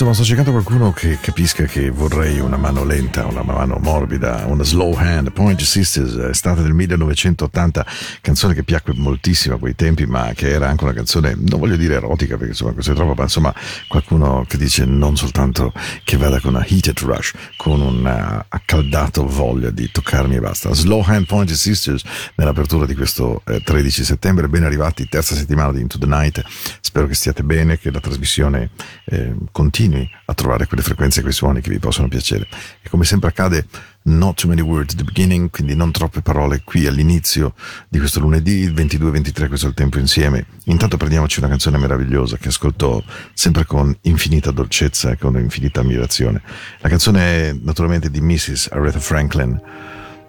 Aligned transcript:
Insomma, 0.00 0.16
sto 0.16 0.26
cercando 0.26 0.52
qualcuno 0.52 0.92
che 0.94 1.18
capisca 1.20 1.64
che 1.64 1.90
vorrei 1.90 2.40
una 2.40 2.56
mano 2.56 2.84
lenta, 2.84 3.26
una 3.26 3.42
mano 3.42 3.76
morbida, 3.76 4.46
una 4.46 4.64
slow 4.64 4.94
hand. 4.94 5.30
Point 5.30 5.60
Sisters 5.60 6.16
è 6.16 6.32
stata 6.32 6.62
del 6.62 6.72
1980, 6.72 7.84
canzone 8.22 8.54
che 8.54 8.62
piacque 8.62 8.94
moltissimo 8.96 9.56
a 9.56 9.58
quei 9.58 9.74
tempi, 9.74 10.06
ma 10.06 10.32
che 10.34 10.48
era 10.48 10.70
anche 10.70 10.84
una 10.84 10.94
canzone, 10.94 11.36
non 11.36 11.60
voglio 11.60 11.76
dire 11.76 11.96
erotica 11.96 12.36
perché 12.36 12.52
insomma 12.52 12.72
questo 12.72 12.92
è 12.92 12.94
troppo, 12.94 13.12
ma 13.12 13.24
insomma 13.24 13.54
qualcuno 13.88 14.46
che 14.48 14.56
dice 14.56 14.86
non 14.86 15.18
soltanto 15.18 15.70
che 16.02 16.16
vada 16.16 16.40
con 16.40 16.54
una 16.54 16.64
heated 16.66 16.98
rush, 17.00 17.34
con 17.58 17.82
un 17.82 18.02
uh, 18.02 18.42
accaldato 18.48 19.26
voglia 19.26 19.68
di 19.68 19.90
toccarmi 19.92 20.36
e 20.36 20.40
basta. 20.40 20.72
Slow 20.72 21.02
Hand 21.04 21.26
Point 21.26 21.52
Sisters 21.52 22.04
nell'apertura 22.36 22.86
di 22.86 22.94
questo 22.94 23.42
eh, 23.44 23.60
13 23.62 24.02
settembre, 24.02 24.48
ben 24.48 24.64
arrivati, 24.64 25.06
terza 25.10 25.34
settimana 25.34 25.74
di 25.74 25.82
Into 25.82 25.98
the 25.98 26.06
Night. 26.06 26.42
Spero 26.80 27.06
che 27.06 27.14
stiate 27.14 27.42
bene, 27.42 27.78
che 27.78 27.90
la 27.90 28.00
trasmissione 28.00 28.70
eh, 29.04 29.34
continui 29.52 29.88
continui 29.90 30.08
a 30.26 30.34
trovare 30.34 30.66
quelle 30.66 30.82
frequenze 30.82 31.18
e 31.18 31.22
quei 31.22 31.34
suoni 31.34 31.60
che 31.60 31.70
vi 31.70 31.78
possono 31.78 32.08
piacere. 32.08 32.46
E 32.80 32.88
come 32.88 33.04
sempre 33.04 33.28
accade, 33.30 33.66
not 34.02 34.40
too 34.40 34.48
many 34.48 34.60
words 34.60 34.92
at 34.92 34.98
the 34.98 35.04
beginning, 35.04 35.50
quindi 35.50 35.74
non 35.74 35.90
troppe 35.90 36.22
parole 36.22 36.62
qui 36.64 36.86
all'inizio 36.86 37.54
di 37.88 37.98
questo 37.98 38.20
lunedì, 38.20 38.60
il 38.60 38.72
22-23, 38.72 39.48
questo 39.48 39.66
è 39.66 39.68
il 39.68 39.74
tempo 39.74 39.98
insieme. 39.98 40.46
Intanto 40.66 40.96
prendiamoci 40.96 41.40
una 41.40 41.48
canzone 41.48 41.78
meravigliosa 41.78 42.36
che 42.36 42.48
ascolto 42.48 43.04
sempre 43.34 43.64
con 43.64 43.94
infinita 44.02 44.50
dolcezza 44.50 45.10
e 45.10 45.18
con 45.18 45.36
infinita 45.38 45.80
ammirazione. 45.80 46.40
La 46.78 46.88
canzone 46.88 47.20
è 47.20 47.52
naturalmente 47.60 48.10
di 48.10 48.20
Mrs. 48.20 48.68
Aretha 48.70 49.00
Franklin 49.00 49.60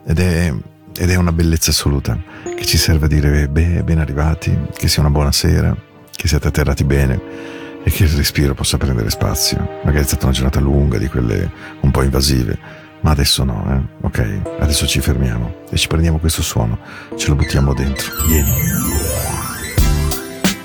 ed 0.06 0.20
è, 0.20 0.54
ed 0.98 1.10
è 1.10 1.16
una 1.16 1.32
bellezza 1.32 1.70
assoluta 1.70 2.20
che 2.56 2.66
ci 2.66 2.78
serve 2.78 3.06
a 3.06 3.10
dire 3.10 3.48
beh, 3.48 3.84
ben 3.84 4.00
arrivati, 4.00 4.58
che 4.76 4.88
sia 4.88 5.02
una 5.02 5.12
buona 5.12 5.32
sera, 5.32 5.76
che 6.12 6.28
siate 6.28 6.48
atterrati 6.48 6.84
bene 6.84 7.60
e 7.84 7.90
che 7.90 8.04
il 8.04 8.10
respiro 8.10 8.54
possa 8.54 8.78
prendere 8.78 9.10
spazio. 9.10 9.80
Magari 9.84 10.04
è 10.04 10.08
stata 10.08 10.26
una 10.26 10.34
giornata 10.34 10.60
lunga, 10.60 10.98
di 10.98 11.08
quelle 11.08 11.52
un 11.82 11.92
po' 11.92 12.04
invasive, 12.04 12.58
ma 13.02 13.12
adesso 13.12 13.44
no, 13.44 13.66
eh? 13.70 14.06
Ok, 14.06 14.42
adesso 14.60 14.86
ci 14.88 15.00
fermiamo 15.00 15.64
e 15.70 15.78
ci 15.78 15.88
prendiamo 15.88 16.20
questo 16.20 16.42
suono, 16.42 16.80
ce 17.16 17.28
lo 17.30 17.36
buttiamo 17.36 17.74
dentro. 17.74 18.12
Vieni. 18.28 18.50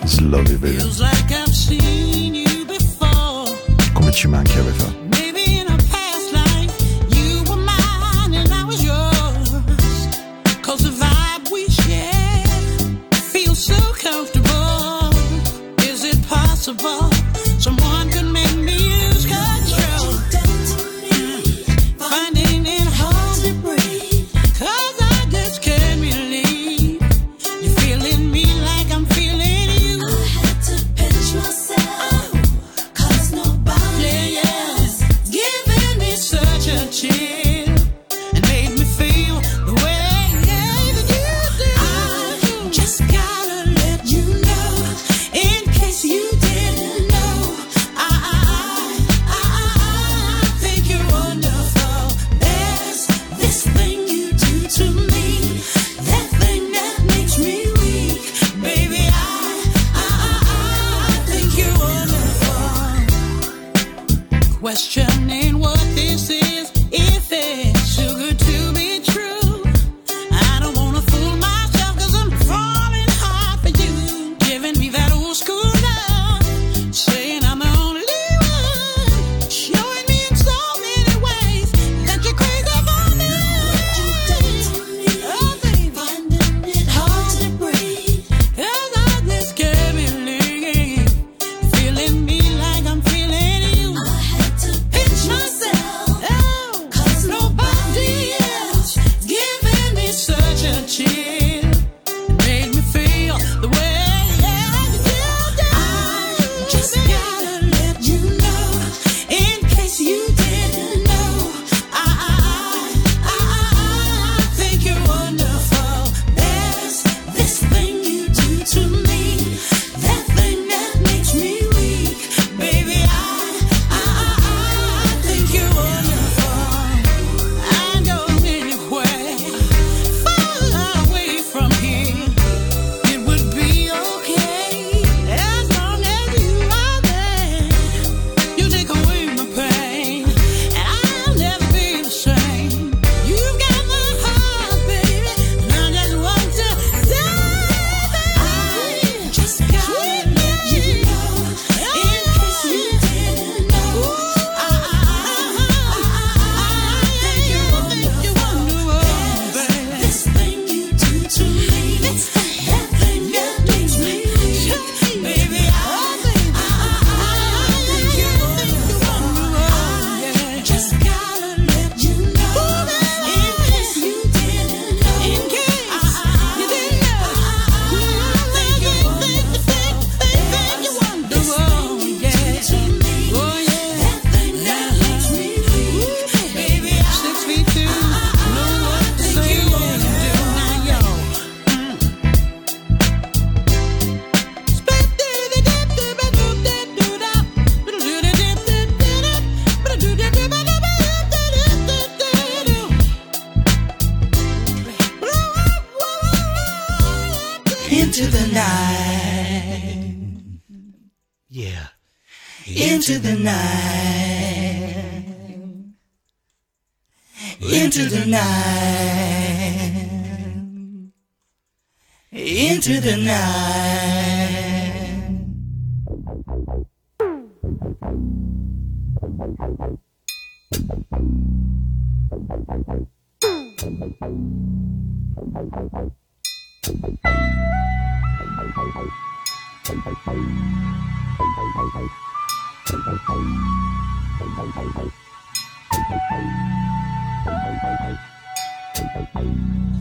Slowly, 0.05 0.57
baby. 0.57 0.79
Come 3.93 4.13
ci 4.13 4.29
manchi 4.29 4.59
Ave 4.59 5.06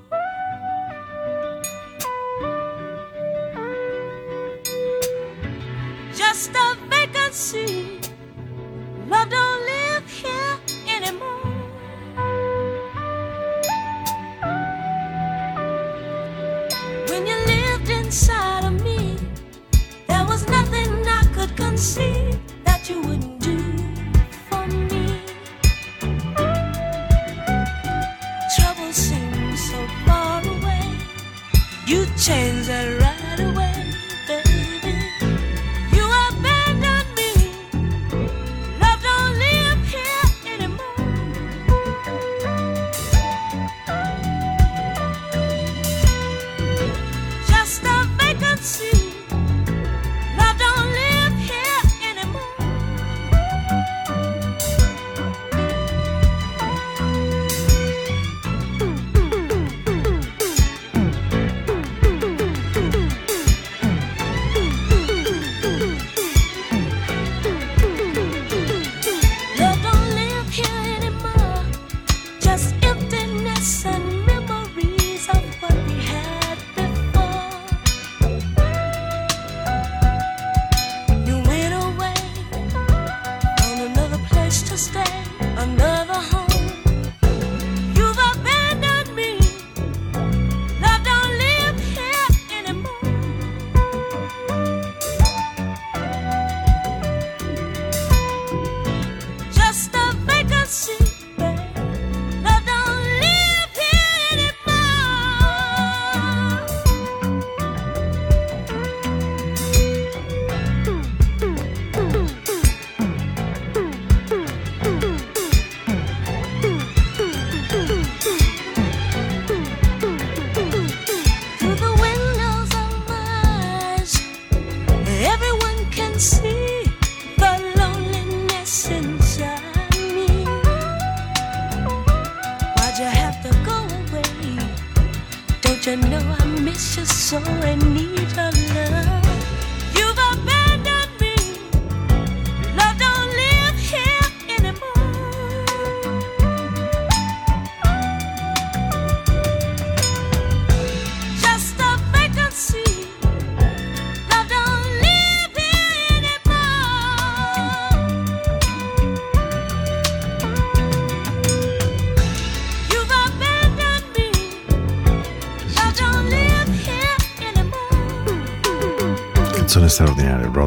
Just 6.15 6.51
a 6.55 6.77
vacancy. 6.89 7.98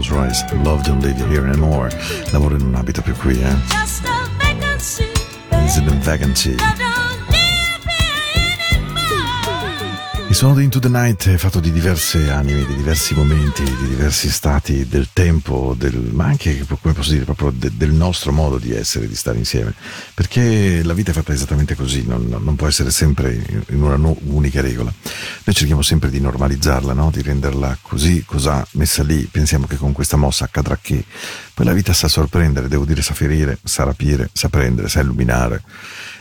Rolls 0.02 0.10
Royce, 0.10 0.46
Love 0.64 0.82
Don't 0.84 1.04
Live 1.04 1.20
Here 1.30 1.48
Anymore. 1.48 1.96
Lavoro 2.32 2.58
non 2.58 2.74
abita 2.76 3.02
più 3.02 3.14
qui, 3.14 3.40
eh. 3.40 3.56
Just 3.68 4.04
a 4.06 4.30
vacancy. 4.38 5.06
Vacancy. 6.04 6.56
Don't 6.56 7.30
live 7.30 7.84
here 7.86 8.58
anymore. 8.72 10.28
Il 10.30 10.36
suono 10.36 10.56
di 10.56 10.64
Into 10.64 10.80
the 10.80 10.88
Night 10.90 11.30
è 11.30 11.38
fatto 11.38 11.60
di 11.60 11.72
diverse 11.72 12.32
anime, 12.32 12.66
di 12.66 12.76
diversi 12.76 13.14
momenti, 13.14 13.64
di 13.64 13.88
diversi 13.90 14.30
stati 14.32 14.88
del 14.88 15.10
tempo, 15.14 15.76
del, 15.78 15.96
ma 16.14 16.26
anche, 16.26 16.66
come 16.82 16.94
posso 16.94 17.12
dire, 17.12 17.26
proprio 17.26 17.52
de- 17.52 17.72
del 17.76 17.92
nostro 17.92 18.32
modo 18.32 18.58
di 18.58 18.74
essere, 18.74 19.08
di 19.08 19.16
stare 19.16 19.38
insieme. 19.38 19.74
Perché 20.14 20.82
la 20.84 20.94
vita 20.94 21.12
è 21.12 21.14
fatta 21.14 21.34
esattamente 21.34 21.76
così, 21.76 22.06
non, 22.08 22.26
non 22.28 22.56
può 22.56 22.68
essere 22.68 22.90
sempre 22.92 23.34
in- 23.68 23.84
una 23.84 24.00
unica 24.24 24.62
regola. 24.62 24.92
Noi 25.44 25.56
cerchiamo 25.56 25.82
sempre 25.82 26.10
di 26.10 26.20
normalizzarla, 26.20 26.94
no? 26.94 27.10
di 27.12 27.22
renderla 27.24 27.78
così, 27.82 28.24
cos'ha 28.24 28.66
messa 28.74 29.02
lì. 29.02 29.28
Pensiamo 29.30 29.66
che 29.66 29.76
con 29.76 29.92
questa 29.92 30.16
mossa 30.16 30.46
accadrà 30.46 30.78
che. 30.80 31.04
Poi 31.54 31.66
la 31.66 31.74
vita 31.74 31.94
sa 31.94 32.08
sorprendere, 32.08 32.68
devo 32.68 32.86
dire, 32.86 33.02
sa 33.02 33.14
ferire, 33.16 33.58
sa 33.64 33.84
rapire, 33.84 34.30
sa 34.34 34.50
prendere, 34.50 34.88
sa 34.88 35.02
illuminare. 35.02 35.64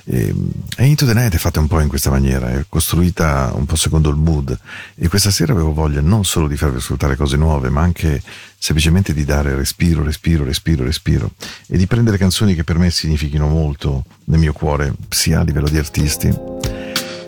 E, 0.04 0.34
e 0.76 0.86
Into 0.86 1.04
the 1.04 1.12
Night 1.12 1.34
è 1.34 1.38
fatta 1.38 1.60
un 1.60 1.68
po' 1.68 1.80
in 1.80 1.88
questa 1.88 2.10
maniera, 2.10 2.50
è 2.50 2.64
costruita 2.68 3.52
un 3.54 3.66
po' 3.66 3.76
secondo 3.76 4.08
il 4.08 4.16
mood 4.16 4.58
e 4.94 5.08
questa 5.08 5.30
sera 5.30 5.52
avevo 5.52 5.72
voglia 5.72 6.00
non 6.00 6.24
solo 6.24 6.48
di 6.48 6.56
farvi 6.56 6.78
ascoltare 6.78 7.16
cose 7.16 7.36
nuove, 7.36 7.68
ma 7.68 7.82
anche 7.82 8.22
semplicemente 8.58 9.12
di 9.12 9.24
dare 9.24 9.54
respiro, 9.54 10.02
respiro, 10.02 10.44
respiro, 10.44 10.84
respiro 10.84 11.32
e 11.66 11.76
di 11.76 11.86
prendere 11.86 12.16
canzoni 12.16 12.54
che 12.54 12.64
per 12.64 12.78
me 12.78 12.90
significhino 12.90 13.46
molto 13.46 14.04
nel 14.24 14.38
mio 14.38 14.52
cuore, 14.52 14.94
sia 15.08 15.40
a 15.40 15.44
livello 15.44 15.68
di 15.68 15.78
artisti. 15.78 16.69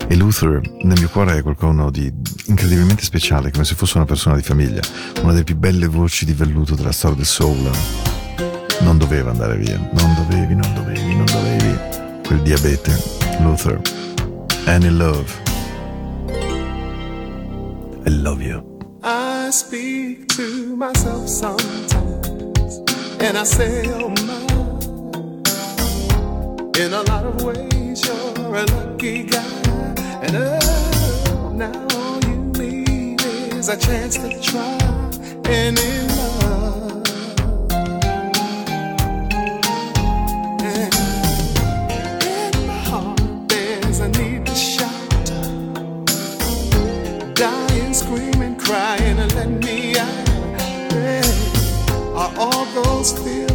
E 0.08 0.16
Luther 0.16 0.60
nel 0.82 0.98
mio 0.98 1.08
cuore 1.08 1.38
è 1.38 1.42
qualcuno 1.42 1.90
di 1.90 2.12
incredibilmente 2.46 3.02
speciale, 3.02 3.50
come 3.50 3.64
se 3.64 3.74
fosse 3.74 3.96
una 3.96 4.06
persona 4.06 4.36
di 4.36 4.42
famiglia, 4.42 4.80
una 5.22 5.32
delle 5.32 5.44
più 5.44 5.56
belle 5.56 5.86
voci 5.86 6.24
di 6.24 6.32
velluto 6.32 6.74
della 6.74 6.92
storia 6.92 7.16
del 7.16 7.26
soul. 7.26 7.70
Non 8.80 8.98
doveva 8.98 9.30
andare 9.30 9.56
via, 9.56 9.78
non 9.78 10.14
dovevi, 10.14 10.54
non 10.54 10.74
dovevi, 10.74 11.14
non 11.14 11.24
dovevi. 11.26 11.78
Quel 12.26 12.42
diabete, 12.42 12.92
Luther. 13.40 13.80
Any 14.66 14.90
love. 14.90 15.32
I 18.04 18.10
love 18.10 18.42
you. 18.42 18.62
I 19.02 19.50
speak 19.50 20.26
to 20.36 20.76
myself 20.76 21.26
sometimes, 21.26 22.82
and 23.20 23.36
I 23.36 23.44
say, 23.44 23.88
oh 23.92 24.08
my. 24.08 24.50
In 26.78 26.92
a 26.92 27.02
lot 27.02 27.24
of 27.24 27.42
ways, 27.42 28.04
you're 28.04 28.56
a 28.56 28.64
lucky 28.64 29.24
guy. 29.24 29.61
And 30.24 30.34
now 31.58 31.86
all 31.96 32.20
you 32.24 32.36
need 32.56 33.20
is 33.54 33.68
a 33.68 33.76
chance 33.76 34.16
to 34.18 34.40
try 34.40 34.78
and 35.46 35.76
in 35.76 36.08
love. 36.38 37.06
And 40.62 40.94
my 42.68 42.78
heart, 42.88 43.20
there's 43.48 43.98
a 43.98 44.08
need 44.10 44.46
to 44.46 44.54
shout, 44.54 45.26
dying, 47.34 47.92
screaming, 47.92 48.56
crying, 48.56 49.18
and 49.18 49.34
let 49.34 49.50
me 49.50 49.98
out. 49.98 50.28
Hey, 50.92 51.22
are 52.14 52.32
all 52.38 52.64
those 52.84 53.12
feelings? 53.18 53.51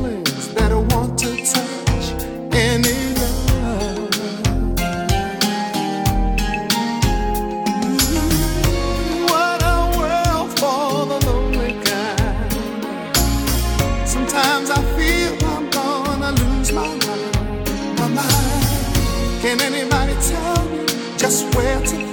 just 21.17 21.55
where 21.55 21.81
to 21.81 22.07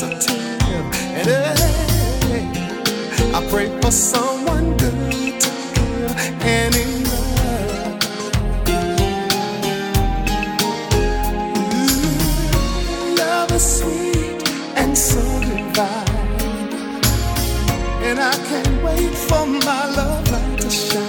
positive 0.00 0.38
and 1.18 1.26
hey, 1.26 2.46
I 3.34 3.48
pray 3.50 3.68
for 3.80 3.90
someone 3.90 4.76
good 4.76 5.40
to 5.40 5.50
give 5.74 6.14
and 6.42 6.74
enough. 6.76 8.04
Ooh, 12.70 13.16
love 13.16 13.50
is 13.52 13.78
sweet 13.80 14.42
and 14.76 14.96
so 14.96 15.20
divine, 15.40 16.68
and 18.06 18.20
I 18.20 18.34
can't 18.48 18.84
wait 18.84 19.14
for 19.28 19.46
my 19.46 19.86
love 19.96 20.30
light 20.30 20.60
to 20.60 20.70
shine. 20.70 21.07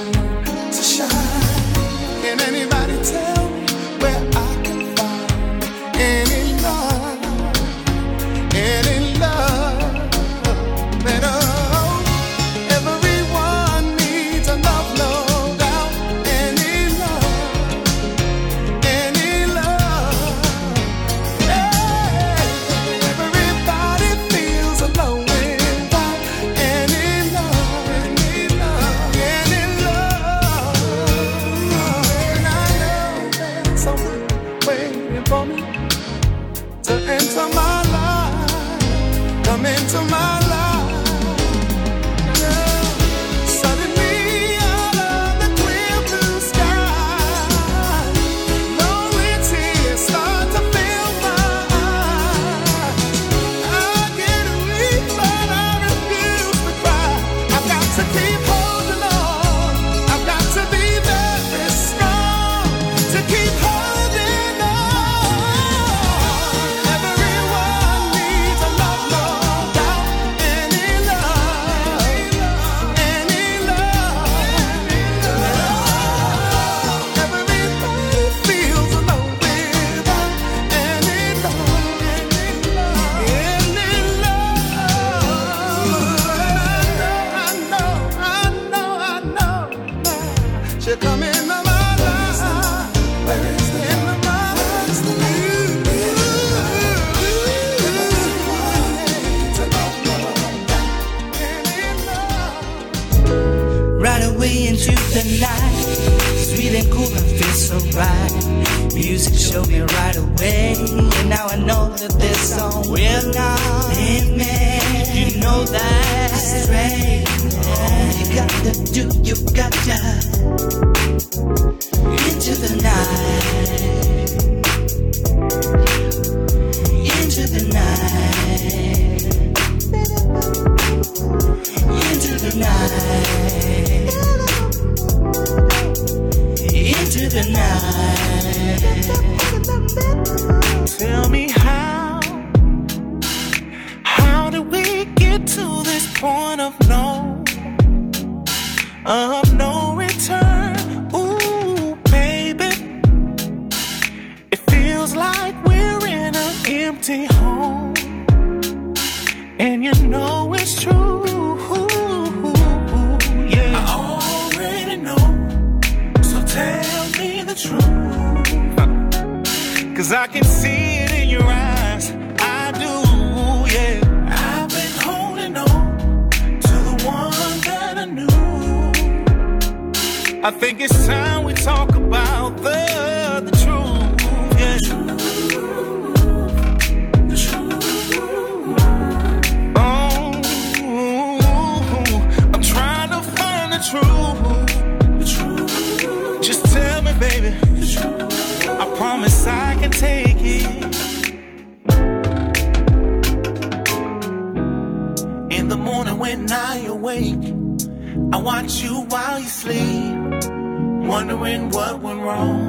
Wondering 211.40 211.70
what 211.70 212.02
went 212.02 212.22
wrong. 212.22 212.69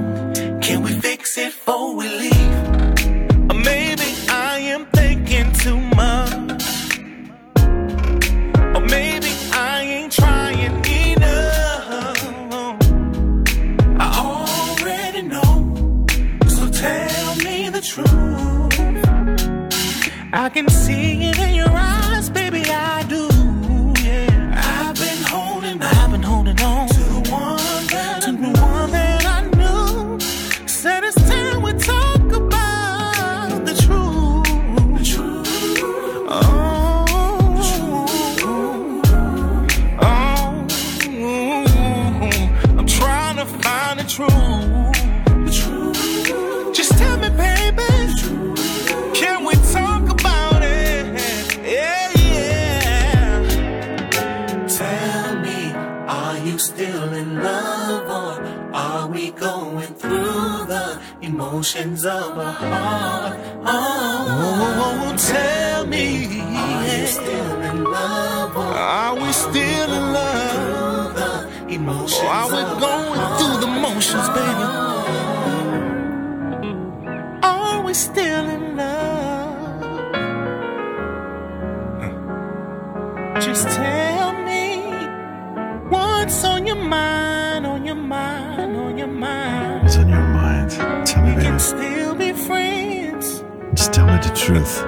Mind, 89.21 89.83
on 89.99 90.09
your 90.09 90.19
mind. 90.21 90.65
What's 90.65 90.79
on 90.79 90.85
your 90.89 90.99
mind? 90.99 91.07
Tell 91.07 91.23
me, 91.23 91.35
We 91.37 91.43
can 91.43 91.53
baby. 91.53 91.59
still 91.59 92.15
be 92.15 92.33
friends. 92.33 93.45
Just 93.75 93.93
tell 93.93 94.07
me 94.07 94.17
the 94.19 94.33
truth. 94.35 94.85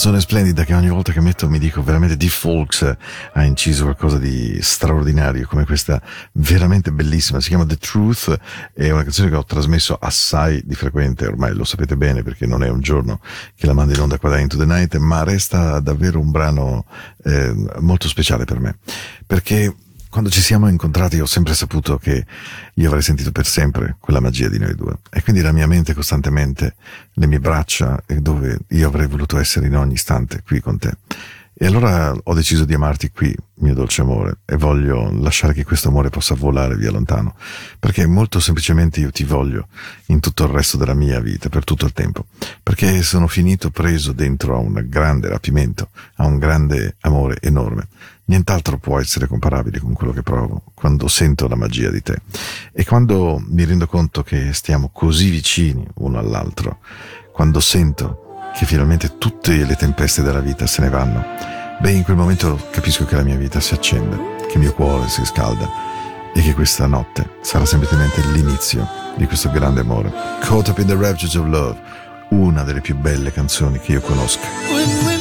Canzone 0.00 0.22
splendida 0.22 0.64
che 0.64 0.72
ogni 0.72 0.88
volta 0.88 1.12
che 1.12 1.20
metto 1.20 1.46
mi 1.46 1.58
dico 1.58 1.82
veramente 1.82 2.16
Di 2.16 2.30
Folks 2.30 2.96
ha 3.34 3.44
inciso 3.44 3.82
qualcosa 3.82 4.16
di 4.16 4.56
straordinario 4.62 5.46
come 5.46 5.66
questa 5.66 6.00
veramente 6.32 6.90
bellissima. 6.90 7.38
Si 7.38 7.48
chiama 7.48 7.66
The 7.66 7.76
Truth, 7.76 8.34
è 8.72 8.88
una 8.88 9.02
canzone 9.02 9.28
che 9.28 9.36
ho 9.36 9.44
trasmesso 9.44 9.98
assai 10.00 10.62
di 10.64 10.74
frequente, 10.74 11.26
ormai 11.26 11.52
lo 11.52 11.64
sapete 11.64 11.98
bene 11.98 12.22
perché 12.22 12.46
non 12.46 12.64
è 12.64 12.70
un 12.70 12.80
giorno 12.80 13.20
che 13.54 13.66
la 13.66 13.74
mando 13.74 13.92
in 13.92 14.00
onda 14.00 14.16
qua 14.16 14.30
da 14.30 14.38
Into 14.38 14.56
the 14.56 14.64
Night, 14.64 14.96
ma 14.96 15.22
resta 15.22 15.80
davvero 15.80 16.18
un 16.18 16.30
brano 16.30 16.86
eh, 17.22 17.52
molto 17.80 18.08
speciale 18.08 18.46
per 18.46 18.58
me. 18.58 18.78
Perché 19.26 19.74
quando 20.10 20.28
ci 20.28 20.40
siamo 20.42 20.68
incontrati 20.68 21.20
ho 21.20 21.26
sempre 21.26 21.54
saputo 21.54 21.96
che 21.96 22.26
io 22.74 22.86
avrei 22.88 23.00
sentito 23.02 23.30
per 23.30 23.46
sempre 23.46 23.96
quella 24.00 24.20
magia 24.20 24.48
di 24.48 24.58
noi 24.58 24.74
due. 24.74 24.98
E 25.08 25.22
quindi 25.22 25.40
la 25.40 25.52
mia 25.52 25.68
mente 25.68 25.94
costantemente, 25.94 26.74
le 27.14 27.26
mie 27.26 27.38
braccia, 27.38 28.02
e 28.06 28.16
dove 28.16 28.58
io 28.68 28.88
avrei 28.88 29.06
voluto 29.06 29.38
essere 29.38 29.68
in 29.68 29.76
ogni 29.76 29.94
istante 29.94 30.42
qui 30.44 30.60
con 30.60 30.78
te. 30.78 30.96
E 31.62 31.66
allora 31.66 32.16
ho 32.24 32.32
deciso 32.32 32.64
di 32.64 32.72
amarti 32.72 33.10
qui, 33.10 33.36
mio 33.56 33.74
dolce 33.74 34.00
amore, 34.00 34.38
e 34.46 34.56
voglio 34.56 35.12
lasciare 35.12 35.52
che 35.52 35.62
questo 35.62 35.88
amore 35.88 36.08
possa 36.08 36.34
volare 36.34 36.74
via 36.74 36.90
lontano, 36.90 37.36
perché 37.78 38.06
molto 38.06 38.40
semplicemente 38.40 39.00
io 39.00 39.10
ti 39.10 39.24
voglio 39.24 39.68
in 40.06 40.20
tutto 40.20 40.44
il 40.44 40.52
resto 40.52 40.78
della 40.78 40.94
mia 40.94 41.20
vita, 41.20 41.50
per 41.50 41.64
tutto 41.64 41.84
il 41.84 41.92
tempo, 41.92 42.24
perché 42.62 43.02
sono 43.02 43.26
finito 43.26 43.68
preso 43.68 44.12
dentro 44.12 44.56
a 44.56 44.58
un 44.58 44.86
grande 44.86 45.28
rapimento, 45.28 45.90
a 46.14 46.24
un 46.24 46.38
grande 46.38 46.96
amore 47.00 47.36
enorme. 47.42 47.88
Nient'altro 48.24 48.78
può 48.78 48.98
essere 48.98 49.26
comparabile 49.26 49.80
con 49.80 49.92
quello 49.92 50.14
che 50.14 50.22
provo 50.22 50.62
quando 50.72 51.08
sento 51.08 51.46
la 51.46 51.56
magia 51.56 51.90
di 51.90 52.00
te 52.00 52.22
e 52.72 52.86
quando 52.86 53.38
mi 53.48 53.64
rendo 53.64 53.86
conto 53.86 54.22
che 54.22 54.54
stiamo 54.54 54.88
così 54.88 55.28
vicini 55.28 55.86
uno 55.96 56.18
all'altro, 56.18 56.78
quando 57.34 57.60
sento 57.60 58.29
che 58.54 58.66
finalmente 58.66 59.18
tutte 59.18 59.64
le 59.64 59.76
tempeste 59.76 60.22
della 60.22 60.40
vita 60.40 60.66
se 60.66 60.82
ne 60.82 60.88
vanno, 60.88 61.24
beh 61.80 61.90
in 61.90 62.04
quel 62.04 62.16
momento 62.16 62.58
capisco 62.70 63.04
che 63.04 63.16
la 63.16 63.22
mia 63.22 63.36
vita 63.36 63.60
si 63.60 63.74
accende, 63.74 64.16
che 64.46 64.54
il 64.54 64.60
mio 64.60 64.74
cuore 64.74 65.08
si 65.08 65.24
scalda 65.24 65.68
e 66.34 66.42
che 66.42 66.54
questa 66.54 66.86
notte 66.86 67.38
sarà 67.40 67.64
semplicemente 67.64 68.22
l'inizio 68.32 68.86
di 69.16 69.26
questo 69.26 69.50
grande 69.50 69.80
amore. 69.80 70.12
Caught 70.40 70.68
Up 70.68 70.78
in 70.78 70.86
the 70.86 70.96
Raptures 70.96 71.34
of 71.34 71.46
Love, 71.46 71.80
una 72.30 72.62
delle 72.62 72.80
più 72.80 72.96
belle 72.96 73.32
canzoni 73.32 73.78
che 73.78 73.92
io 73.92 74.00
conosca. 74.00 75.19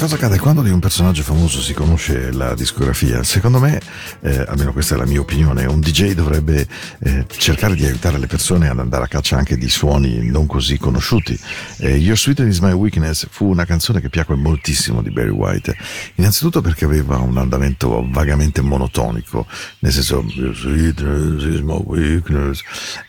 Cosa 0.00 0.14
accade 0.14 0.38
quando 0.38 0.62
di 0.62 0.70
un 0.70 0.78
personaggio 0.78 1.22
famoso 1.22 1.60
si 1.60 1.74
conosce 1.74 2.32
la 2.32 2.54
discografia? 2.54 3.22
Secondo 3.22 3.60
me, 3.60 3.78
eh, 4.22 4.46
almeno 4.48 4.72
questa 4.72 4.94
è 4.94 4.96
la 4.98 5.04
mia 5.04 5.20
opinione, 5.20 5.66
un 5.66 5.78
DJ 5.78 6.12
dovrebbe 6.12 6.66
eh, 7.00 7.26
cercare 7.28 7.74
di 7.74 7.84
aiutare 7.84 8.16
le 8.16 8.26
persone 8.26 8.70
ad 8.70 8.78
andare 8.78 9.04
a 9.04 9.08
caccia 9.08 9.36
anche 9.36 9.58
di 9.58 9.68
suoni 9.68 10.30
non 10.30 10.46
così 10.46 10.78
conosciuti. 10.78 11.38
Eh, 11.80 11.96
Your 11.96 12.16
Sweetness 12.16 12.54
is 12.54 12.60
My 12.60 12.72
Weakness 12.72 13.26
fu 13.28 13.50
una 13.50 13.66
canzone 13.66 14.00
che 14.00 14.08
piacque 14.08 14.36
moltissimo 14.36 15.02
di 15.02 15.10
Barry 15.10 15.28
White, 15.28 15.76
innanzitutto 16.14 16.62
perché 16.62 16.86
aveva 16.86 17.18
un 17.18 17.36
andamento 17.36 18.02
vagamente 18.08 18.62
monotonico, 18.62 19.46
nel 19.80 19.92
senso 19.92 20.24
Your 20.28 20.56
Sweetness 20.56 21.44
is 21.44 21.60
My 21.60 21.78
Weakness, 21.84 22.62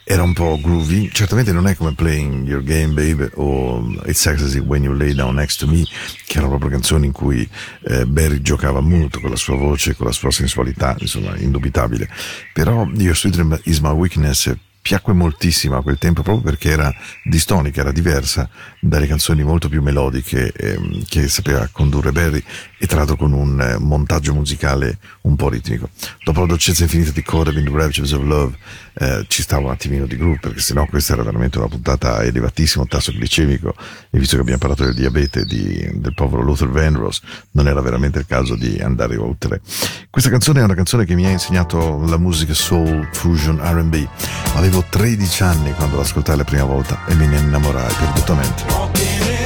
era 0.03 0.23
un 0.23 0.33
po' 0.33 0.59
groovy, 0.61 1.09
certamente 1.13 1.53
non 1.53 1.67
è 1.67 1.75
come 1.77 1.93
Playing 1.93 2.45
Your 2.45 2.63
Game 2.63 2.91
Babe 2.91 3.31
o 3.35 3.81
It's 4.07 4.25
Ecstasy 4.25 4.59
When 4.59 4.83
You 4.83 4.93
Lay 4.93 5.13
Down 5.13 5.35
Next 5.35 5.59
to 5.59 5.67
Me, 5.67 5.85
che 6.25 6.37
erano 6.37 6.57
proprio 6.57 6.79
canzoni 6.81 7.05
in 7.05 7.11
cui 7.11 7.47
eh, 7.83 8.05
Barry 8.07 8.41
giocava 8.41 8.81
molto 8.81 9.19
con 9.19 9.29
la 9.29 9.35
sua 9.35 9.55
voce, 9.55 9.95
con 9.95 10.07
la 10.07 10.11
sua 10.11 10.31
sensualità, 10.31 10.95
insomma, 10.99 11.37
indubitabile. 11.37 12.09
Però 12.53 12.87
Your 12.95 13.15
Sweet 13.15 13.61
Is 13.65 13.79
My 13.79 13.91
Weakness 13.91 14.51
piacque 14.81 15.13
moltissimo 15.13 15.77
a 15.77 15.83
quel 15.83 15.99
tempo 15.99 16.23
proprio 16.23 16.43
perché 16.43 16.71
era 16.71 16.91
distonica, 17.23 17.81
era 17.81 17.91
diversa 17.91 18.49
dalle 18.79 19.05
canzoni 19.05 19.43
molto 19.43 19.69
più 19.69 19.79
melodiche 19.83 20.51
ehm, 20.51 21.05
che 21.07 21.27
sapeva 21.27 21.69
condurre 21.71 22.11
Barry 22.11 22.43
e 22.79 22.87
tra 22.87 22.97
l'altro 22.97 23.15
con 23.15 23.31
un 23.31 23.61
eh, 23.61 23.77
montaggio 23.77 24.33
musicale 24.33 24.97
un 25.21 25.35
po' 25.35 25.49
ritmico. 25.49 25.89
Dopo 26.23 26.39
la 26.41 26.47
dolcezza 26.47 26.81
infinita 26.81 27.11
di 27.11 27.23
in 27.59 27.65
the 27.65 27.71
Raptures 27.71 28.11
of 28.13 28.23
Love 28.23 28.57
eh, 28.93 29.25
ci 29.27 29.41
stava 29.41 29.65
un 29.65 29.71
attimino 29.71 30.05
di 30.05 30.17
groove 30.17 30.39
perché 30.41 30.59
sennò 30.59 30.85
questa 30.85 31.13
era 31.13 31.23
veramente 31.23 31.57
una 31.57 31.67
puntata 31.67 32.17
a 32.17 32.23
elevatissimo 32.23 32.85
tasso 32.87 33.11
glicemico 33.11 33.73
e 34.09 34.19
visto 34.19 34.35
che 34.35 34.41
abbiamo 34.41 34.59
parlato 34.59 34.83
del 34.83 34.93
diabete 34.93 35.43
di- 35.43 35.89
del 35.93 36.13
povero 36.13 36.41
Luther 36.41 36.69
Vandross 36.69 37.21
non 37.51 37.67
era 37.67 37.81
veramente 37.81 38.19
il 38.19 38.25
caso 38.25 38.55
di 38.55 38.79
andare 38.79 39.17
oltre. 39.17 39.61
Questa 40.09 40.29
canzone 40.29 40.59
è 40.59 40.63
una 40.63 40.75
canzone 40.75 41.05
che 41.05 41.15
mi 41.15 41.25
ha 41.25 41.29
insegnato 41.29 42.03
la 42.05 42.17
musica 42.17 42.53
soul, 42.53 43.07
fusion, 43.11 43.59
R&B. 43.61 44.07
Avevo 44.55 44.83
13 44.89 45.43
anni 45.43 45.73
quando 45.73 45.97
l'ascoltai 45.97 46.37
la 46.37 46.43
prima 46.43 46.65
volta 46.65 47.05
e 47.07 47.15
me 47.15 47.27
ne 47.27 47.37
innamorai 47.37 47.93
perdutamente. 47.93 49.40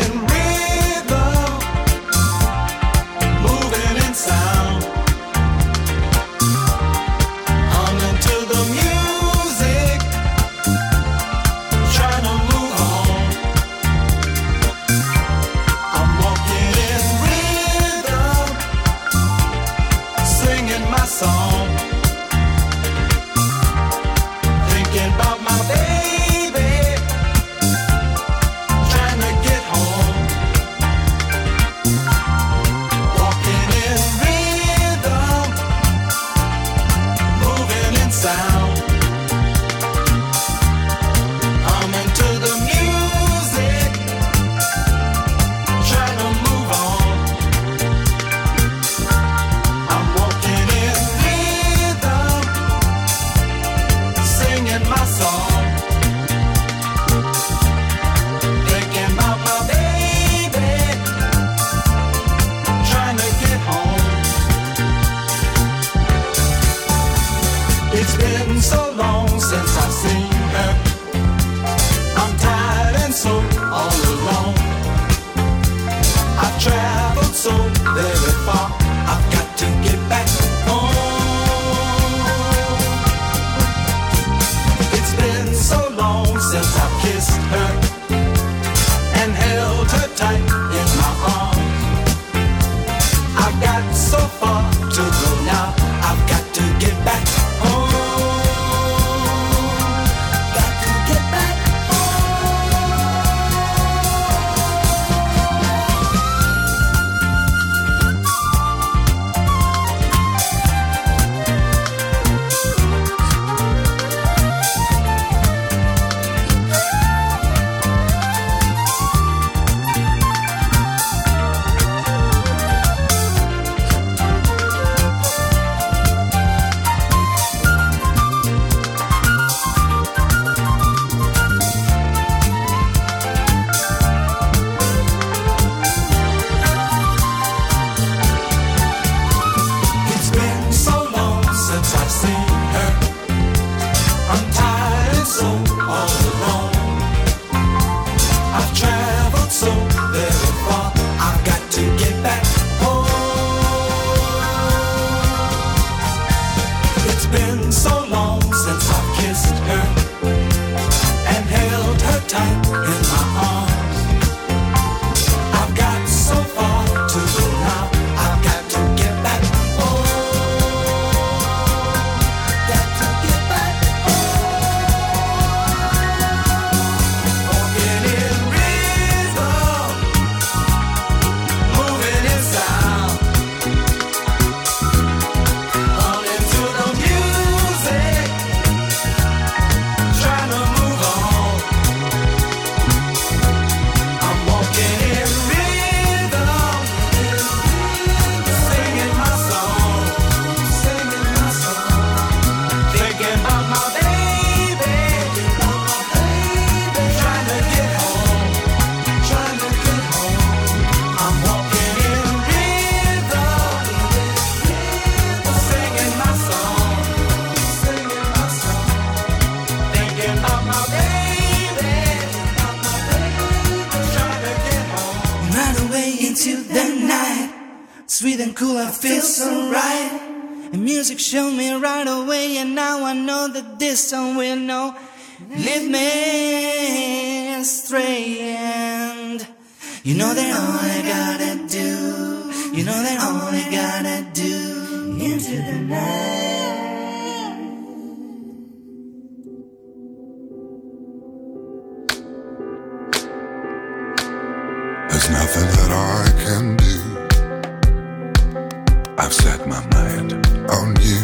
I've 259.18 259.34
set 259.34 259.66
my 259.66 259.80
mind 259.94 260.34
on 260.70 260.94
you. 261.00 261.22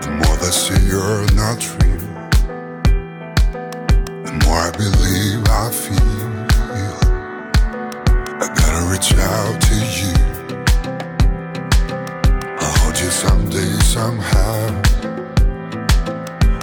The 0.00 0.10
more 0.20 0.38
I 0.38 0.50
see 0.50 0.80
you're 0.86 1.26
not 1.34 1.60
real, 1.82 2.06
the 4.22 4.32
more 4.44 4.58
I 4.58 4.70
believe 4.70 5.42
I 5.48 5.70
feel. 5.72 6.32
I 8.40 8.46
gotta 8.54 8.82
reach 8.92 9.12
out 9.18 9.60
to 9.60 9.74
you. 9.98 10.14
I'll 12.60 12.76
hold 12.78 12.96
you 13.00 13.10
someday, 13.10 13.72
somehow. 13.82 14.80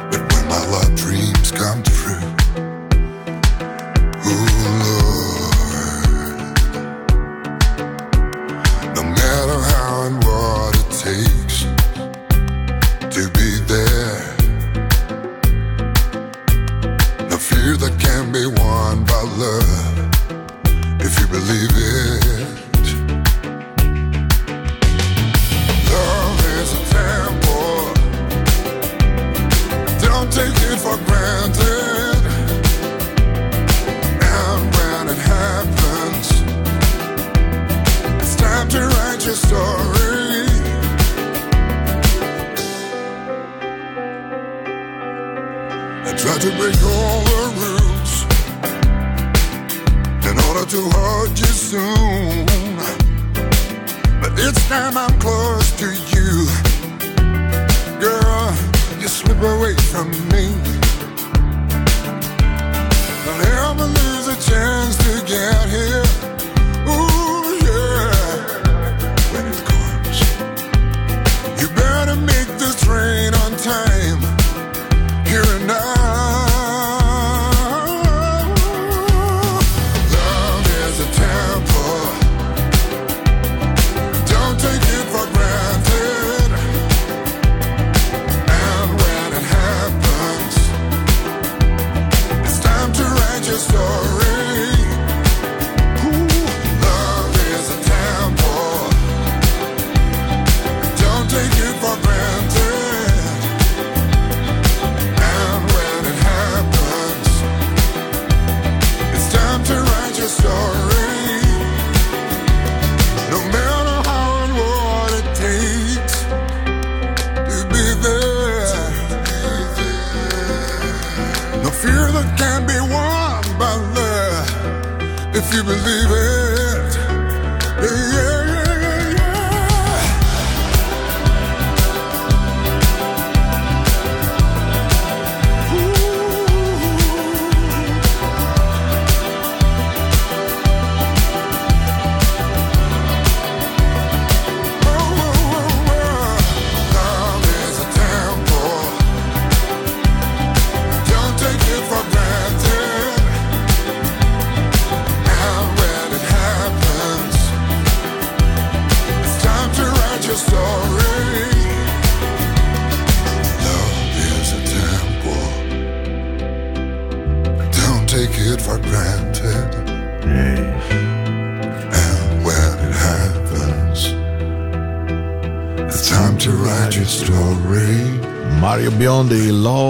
But 0.09 0.21
when 0.33 0.47
my 0.47 0.65
love 0.71 0.95
dreams 0.95 1.51
come 1.51 1.83
true. 1.83 2.08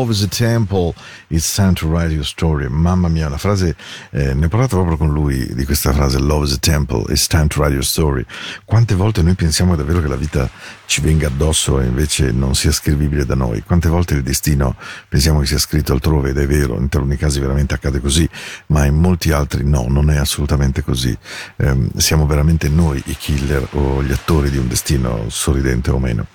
Is 0.08 0.24
a 0.24 0.28
Temple, 0.28 0.96
it's 1.30 1.54
time 1.54 1.74
to 1.76 1.88
write 1.88 2.12
your 2.12 2.24
story. 2.24 2.70
Mamma 2.70 3.10
mia, 3.10 3.28
una 3.28 3.38
frase, 3.38 3.76
eh, 4.12 4.34
ne 4.34 4.46
ho 4.46 4.48
parlato 4.48 4.78
proprio 4.78 4.96
con 4.96 5.12
lui 5.12 5.54
di 5.54 5.66
questa 5.66 5.92
frase, 5.92 6.18
Love 6.20 6.46
is 6.46 6.54
a 6.54 6.58
Temple, 6.58 7.04
it's 7.10 7.28
time 7.28 7.48
to 7.50 7.60
write 7.60 7.74
your 7.74 7.84
story. 7.84 8.26
Quante 8.64 8.96
volte 8.96 9.22
noi 9.22 9.36
pensiamo 9.36 9.76
davvero 9.76 10.00
che 10.00 10.08
la 10.08 10.16
vita 10.16 10.50
ci 10.86 11.02
venga 11.02 11.28
addosso 11.28 11.80
e 11.80 11.86
invece 11.86 12.32
non 12.32 12.56
sia 12.56 12.72
scrivibile 12.72 13.26
da 13.26 13.36
noi? 13.36 13.62
Quante 13.64 13.90
volte 13.90 14.16
il 14.16 14.24
destino 14.24 14.76
pensiamo 15.08 15.40
che 15.40 15.46
sia 15.46 15.58
scritto 15.58 15.94
altrove 15.94 16.30
ed 16.30 16.38
è 16.38 16.48
vero, 16.48 16.78
in 16.80 16.90
taluni 16.90 17.16
casi 17.16 17.40
veramente 17.40 17.76
accade 17.76 18.00
così, 18.00 18.28
ma 18.68 18.86
in 18.86 18.96
molti 18.96 19.32
altri 19.32 19.64
no, 19.64 19.86
non 19.88 20.10
è 20.10 20.18
assolutamente 20.18 20.84
così. 20.84 21.16
Ehm, 21.58 21.90
siamo 21.96 22.26
veramente 22.26 22.70
noi 22.70 23.02
i 23.06 23.16
killer 23.16 23.68
o 23.72 24.04
gli 24.04 24.12
attori 24.12 24.50
di 24.50 24.58
un 24.58 24.68
destino 24.68 25.26
sorridente 25.30 25.92
o 25.92 26.00
meno. 26.00 26.28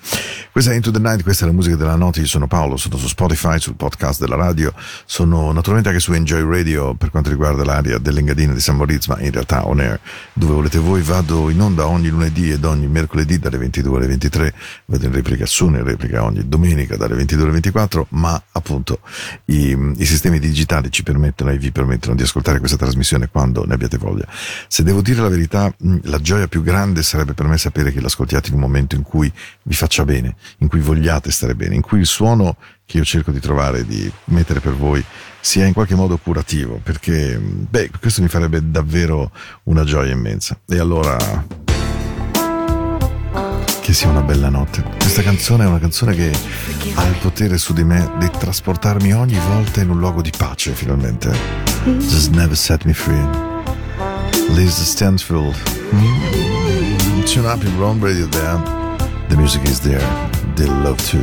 Questa 0.51 0.71
è 0.71 0.75
Into 0.75 0.91
the 0.91 0.99
Night, 0.99 1.21
questa 1.21 1.43
è 1.43 1.47
la 1.47 1.53
musica 1.53 1.75
della 1.75 1.95
notte, 1.95 2.21
io 2.21 2.27
sono 2.27 2.47
Paolo, 2.47 2.77
sono 2.77 2.95
su 2.95 3.07
Spotify, 3.07 3.59
sul 3.59 3.75
podcast 3.75 4.21
della 4.21 4.37
radio, 4.37 4.73
sono 5.03 5.51
naturalmente 5.51 5.89
anche 5.89 5.99
su 5.99 6.13
Enjoy 6.13 6.47
Radio 6.49 6.93
per 6.93 7.09
quanto 7.09 7.29
riguarda 7.29 7.65
l'area 7.65 7.97
dell'Engadina 7.97 8.53
di 8.53 8.61
San 8.61 8.77
Moritz, 8.77 9.07
ma 9.07 9.19
in 9.19 9.31
realtà 9.31 9.67
on 9.67 9.81
air, 9.81 9.99
dove 10.31 10.53
volete 10.53 10.79
voi, 10.79 11.01
vado 11.01 11.49
in 11.49 11.59
onda 11.59 11.87
ogni 11.87 12.07
lunedì 12.07 12.51
ed 12.51 12.63
ogni 12.63 12.87
mercoledì 12.87 13.37
dalle 13.37 13.57
22 13.57 13.97
alle 13.97 14.07
23, 14.07 14.24
vado 14.85 15.05
in 15.05 15.11
replica 15.11 15.45
su, 15.45 15.67
in 15.67 15.83
replica 15.83 16.23
ogni 16.23 16.47
domenica 16.47 16.95
dalle 16.97 17.15
22 17.15 17.43
alle 17.43 17.53
24, 17.53 18.07
ma 18.09 18.41
appunto 18.51 18.99
i, 19.45 19.77
i 19.97 20.05
sistemi 20.05 20.39
digitali 20.39 20.91
ci 20.91 21.03
permettono 21.03 21.51
e 21.51 21.57
vi 21.57 21.71
permettono 21.71 22.15
di 22.15 22.23
ascoltare 22.23 22.59
questa 22.59 22.77
trasmissione 22.77 23.29
quando 23.29 23.65
ne 23.65 23.73
abbiate 23.73 23.97
voglia. 23.97 24.27
Se 24.67 24.83
devo 24.83 25.01
dire 25.01 25.21
la 25.21 25.29
verità, 25.29 25.73
la 26.03 26.19
gioia 26.19 26.47
più 26.47 26.61
grande 26.61 27.03
sarebbe 27.03 27.33
per 27.33 27.47
me 27.47 27.57
sapere 27.57 27.91
che 27.91 28.01
l'ascoltiate 28.01 28.49
in 28.49 28.55
un 28.55 28.61
momento 28.61 28.95
in 28.95 29.03
cui 29.03 29.31
vi 29.63 29.75
faccia 29.75 30.05
bene, 30.05 30.35
in 30.59 30.67
cui 30.67 30.79
vogliate 30.79 31.31
stare 31.31 31.55
bene, 31.55 31.75
in 31.75 31.81
cui 31.81 31.99
il 31.99 32.05
suono 32.05 32.57
che 32.85 32.97
io 32.97 33.03
cerco 33.03 33.31
di 33.31 33.39
trovare, 33.39 33.85
di 33.85 34.11
mettere 34.25 34.59
per 34.59 34.75
voi, 34.75 35.03
sia 35.39 35.65
in 35.65 35.73
qualche 35.73 35.95
modo 35.95 36.17
curativo, 36.17 36.79
perché, 36.81 37.39
beh, 37.39 37.91
questo 37.99 38.21
mi 38.21 38.27
farebbe 38.27 38.69
davvero 38.69 39.31
una 39.63 39.83
gioia 39.83 40.13
immensa. 40.13 40.59
E 40.67 40.79
allora, 40.79 41.17
che 43.85 43.93
sia 43.93 44.09
una 44.09 44.23
bella 44.23 44.49
notte. 44.49 44.81
Questa 44.97 45.21
canzone 45.21 45.63
è 45.63 45.67
una 45.67 45.77
canzone 45.77 46.15
che 46.15 46.31
ha 46.95 47.05
il 47.05 47.17
potere 47.21 47.59
su 47.59 47.71
di 47.71 47.83
me 47.83 48.13
di 48.17 48.27
trasportarmi 48.31 49.13
ogni 49.13 49.37
volta 49.47 49.79
in 49.79 49.91
un 49.91 49.99
luogo 49.99 50.23
di 50.23 50.31
pace, 50.35 50.71
finalmente. 50.71 51.31
Just 51.83 52.31
never 52.31 52.57
set 52.57 52.83
me 52.85 52.93
free. 52.93 53.23
Lisa 54.55 54.83
Stansfield. 54.83 55.55
Mm. 55.93 57.25
Tune 57.25 57.45
up 57.45 57.63
in 57.63 57.77
Rome 57.77 58.03
Radio 58.03 58.25
there. 58.25 58.59
The 59.27 59.35
music 59.35 59.63
is 59.65 59.79
there. 59.79 60.01
They 60.55 60.65
love 60.65 60.97
to. 61.11 61.19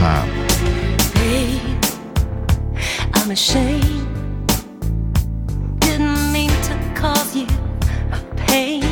Ah. 0.00 0.26
Babe, 1.14 1.60
I'm 3.14 3.30
ashamed. 3.30 4.08
Didn't 5.78 6.32
mean 6.32 6.50
to 6.50 7.00
cause 7.00 7.36
you 7.36 7.46
a 8.10 8.18
pain. 8.34 8.91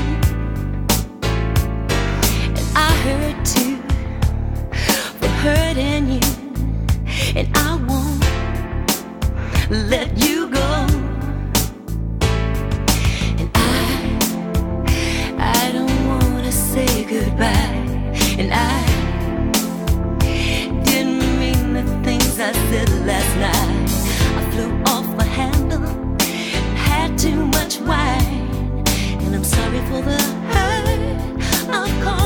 Too 3.44 3.76
for 5.18 5.28
hurting 5.28 6.12
you. 6.12 6.20
And 7.34 7.48
I 7.54 7.76
won't 7.88 8.22
let 9.70 10.08
you 10.18 10.50
go. 10.50 10.86
And 13.40 13.50
I, 13.54 13.68
I 15.38 15.72
don't 15.72 16.06
wanna 16.06 16.52
say 16.52 17.04
goodbye. 17.04 17.86
And 18.38 18.52
I 18.52 18.84
didn't 20.84 21.38
mean 21.38 21.72
the 21.72 21.84
things 22.04 22.38
I 22.38 22.52
said 22.52 22.90
last 23.06 23.32
night. 23.46 23.90
I 24.38 24.50
flew 24.50 24.70
off 24.92 25.16
the 25.16 25.24
handle, 25.24 25.86
had 26.76 27.18
too 27.18 27.46
much 27.46 27.80
wine, 27.80 28.84
and 29.22 29.34
I'm 29.34 29.44
sorry 29.44 29.80
for 29.88 30.02
the 30.02 30.18
hurt 30.52 30.70
caused 32.02 32.19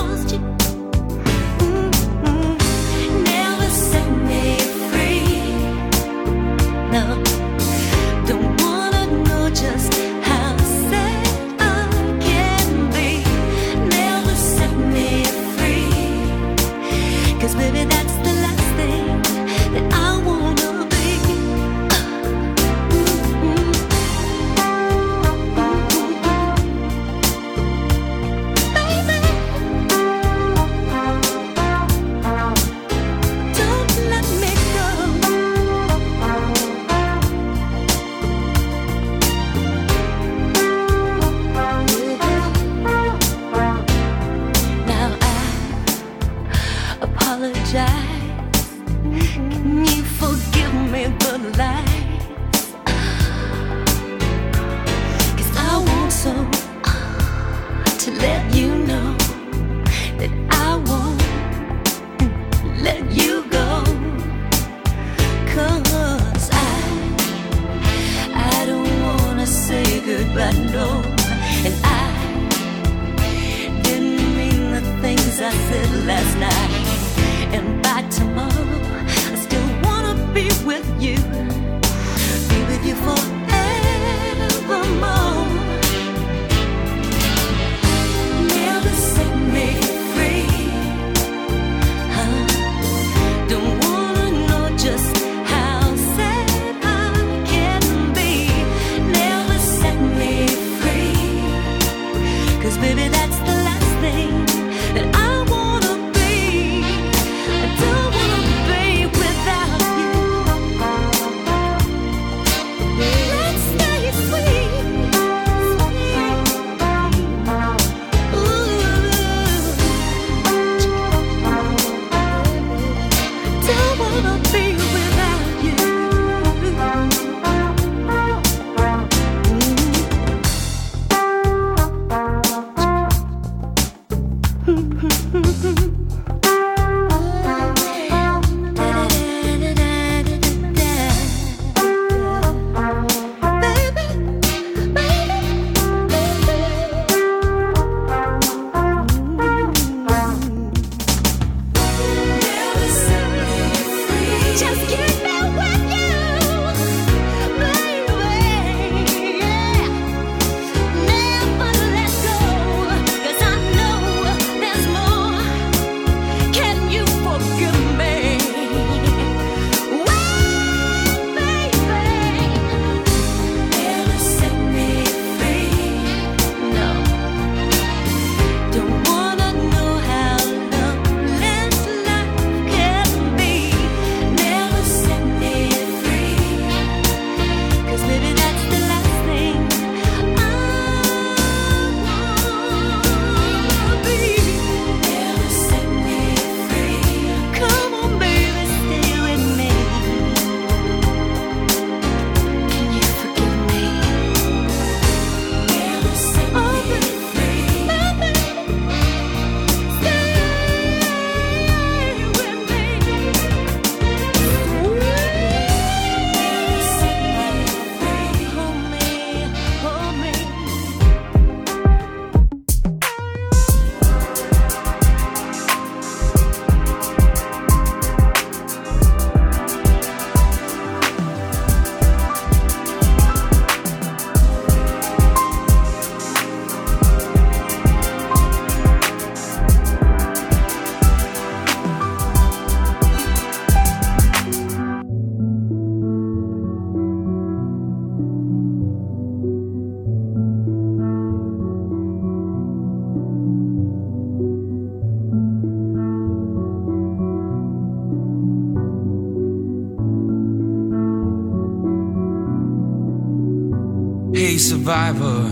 survivor, 264.84 265.48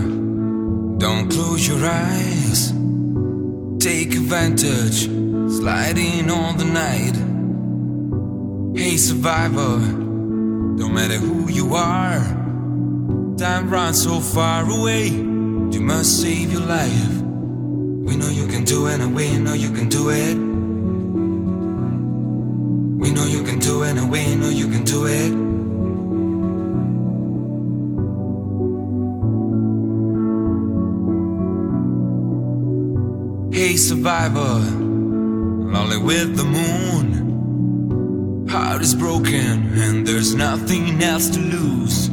don't 0.99 1.27
close 1.27 1.67
your 1.67 1.83
eyes. 1.83 2.71
Take 3.79 4.13
advantage, 4.13 5.07
slide 5.57 5.97
in 5.97 6.29
on 6.29 6.57
the 6.57 6.65
night. 6.65 7.15
Hey 8.77 8.95
survivor, 8.95 9.79
don't 10.77 10.93
matter 10.93 11.17
who 11.17 11.49
you 11.49 11.73
are. 11.73 12.19
Time 13.35 13.71
runs 13.71 14.03
so 14.03 14.19
far 14.19 14.69
away, 14.69 15.07
you 15.07 15.81
must 15.81 16.21
save 16.21 16.51
your 16.51 16.67
life. 16.67 17.21
We 18.05 18.15
know 18.15 18.29
you 18.29 18.45
can 18.45 18.63
do 18.65 18.85
it, 18.85 18.99
and 18.99 19.15
we 19.15 19.39
know 19.39 19.53
you 19.53 19.71
can 19.71 19.89
do 19.89 20.11
it. 20.11 20.35
We 23.01 23.11
know 23.11 23.25
you 23.25 23.41
can 23.41 23.57
do 23.57 23.81
it, 23.81 23.97
and 23.97 24.11
we 24.11 24.35
know 24.35 24.49
you 24.49 24.67
can 24.69 24.83
do 24.83 25.07
it. 25.07 25.52
Survivor, 33.83 34.39
lonely 34.39 35.97
with 35.97 36.37
the 36.37 36.45
moon. 36.45 38.47
Heart 38.49 38.81
is 38.81 38.95
broken 38.95 39.77
and 39.77 40.07
there's 40.07 40.33
nothing 40.33 41.03
else 41.03 41.29
to 41.31 41.39
lose. 41.39 42.07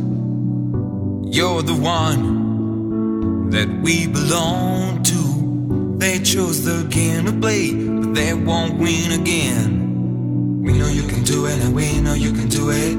You're 1.36 1.62
the 1.62 1.76
one 1.76 3.50
that 3.50 3.68
we 3.82 4.08
belong 4.08 5.04
to. 5.04 5.96
They 5.98 6.18
chose 6.18 6.64
the 6.64 6.88
game 6.90 7.26
to 7.26 7.32
play, 7.32 7.72
but 7.72 8.14
they 8.14 8.34
won't 8.34 8.78
win 8.78 9.12
again. 9.20 10.62
We 10.64 10.72
know 10.72 10.88
you 10.88 11.06
can 11.06 11.22
do 11.22 11.46
it 11.46 11.62
and 11.62 11.72
we 11.72 12.00
know 12.00 12.14
you 12.14 12.32
can 12.32 12.48
do 12.48 12.70
it. 12.70 12.96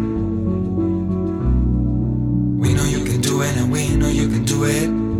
We 2.57 2.74
know 2.74 2.86
you 2.86 3.03
can 3.03 3.19
do 3.19 3.41
it 3.41 3.57
and 3.57 3.69
we 3.69 3.97
know 3.97 4.07
you 4.07 4.30
can 4.30 4.45
do 4.45 4.63
it. 4.63 5.11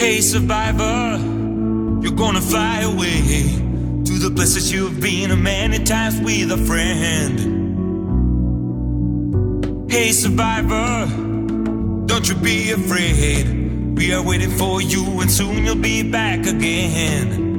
Hey 0.00 0.22
survivor, 0.22 1.18
you're 2.00 2.16
gonna 2.16 2.40
fly 2.40 2.80
away 2.80 3.20
to 4.06 4.18
the 4.18 4.32
places 4.34 4.72
you've 4.72 4.98
been 4.98 5.42
many 5.42 5.78
times 5.84 6.18
with 6.22 6.50
a 6.50 6.56
friend. 6.56 7.38
Hey 9.92 10.12
survivor, 10.12 11.06
don't 12.06 12.26
you 12.26 12.34
be 12.36 12.70
afraid. 12.70 13.94
We 13.98 14.14
are 14.14 14.22
waiting 14.22 14.52
for 14.52 14.80
you 14.80 15.20
and 15.20 15.30
soon 15.30 15.66
you'll 15.66 15.76
be 15.76 16.02
back 16.02 16.46
again. 16.46 17.49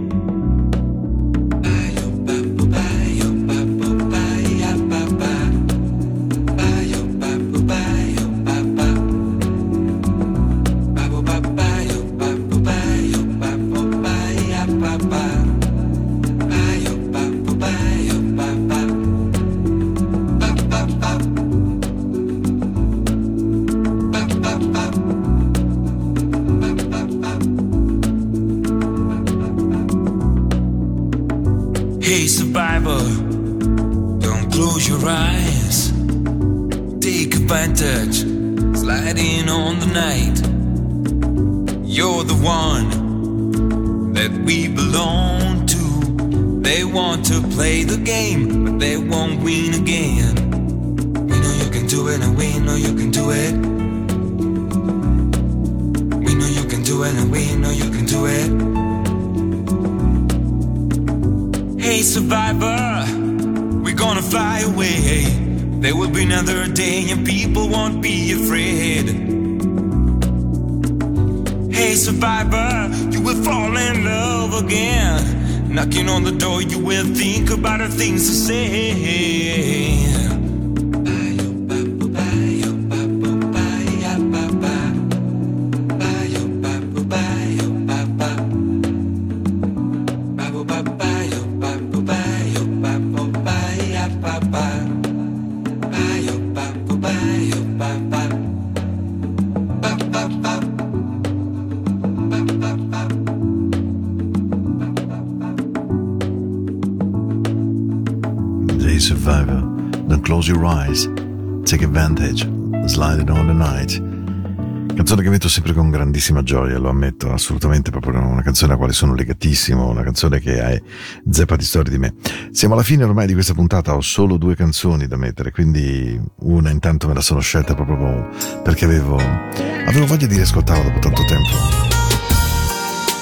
Canzone 115.02 115.24
che 115.24 115.32
metto 115.32 115.50
sempre 115.50 115.74
con 115.74 115.90
grandissima 115.90 116.44
gioia, 116.44 116.78
lo 116.78 116.88
ammetto, 116.88 117.34
assolutamente 117.34 117.90
proprio 117.90 118.20
una 118.20 118.44
canzone 118.44 118.68
alla 118.68 118.78
quale 118.78 118.94
sono 118.94 119.16
legatissimo, 119.16 119.90
una 119.90 120.04
canzone 120.04 120.40
che 120.40 120.62
è 120.62 120.80
zeppa 121.28 121.56
di 121.56 121.64
storia 121.64 121.92
di 121.92 121.98
me. 121.98 122.14
Siamo 122.52 122.76
alla 122.76 122.84
fine 122.84 123.04
ormai 123.04 123.26
di 123.26 123.34
questa 123.34 123.56
puntata, 123.56 123.96
ho 123.96 124.02
solo 124.02 124.38
due 124.38 124.56
canzoni 124.56 125.08
da 125.08 125.18
mettere, 125.18 125.50
quindi 125.50 126.22
una 126.42 126.70
intanto 126.70 127.08
me 127.08 127.16
la 127.16 127.22
sono 127.22 127.40
scelta 127.40 127.74
proprio 127.74 128.30
perché 128.62 128.86
avevo, 128.86 129.18
avevo 129.18 130.06
voglia 130.06 130.28
di 130.28 130.36
riascoltarla 130.36 130.84
dopo 130.84 131.00
tanto 131.00 131.26
tempo. 131.26 131.50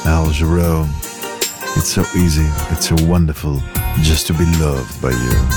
Al 0.03 0.29
Jarreau, 0.31 0.85
it's 1.77 1.93
so 1.93 2.05
easy, 2.15 2.45
it's 2.71 2.87
so 2.87 2.95
wonderful 3.05 3.57
just 4.01 4.27
to 4.27 4.33
be 4.33 4.43
loved 4.57 4.99
by 4.99 5.11
you. 5.11 5.47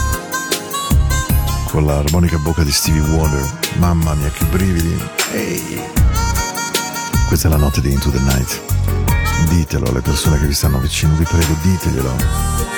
Con 1.66 1.84
l'armonica 1.84 2.38
bocca 2.38 2.62
di 2.62 2.70
Stevie 2.70 3.00
Wonder, 3.00 3.58
mamma 3.78 4.14
mia 4.14 4.30
che 4.30 4.44
brividi. 4.44 4.96
Ehi. 5.32 6.01
Questa 7.33 7.49
è 7.49 7.51
la 7.51 7.57
notte 7.57 7.80
di 7.80 7.91
Into 7.91 8.11
the 8.11 8.18
Night. 8.18 8.61
Ditelo 9.49 9.87
alle 9.87 10.03
persone 10.03 10.39
che 10.39 10.47
vi 10.47 10.53
stanno 10.53 10.78
vicino, 10.78 11.16
vi 11.16 11.24
prego, 11.24 11.57
diteglielo. 11.62 12.14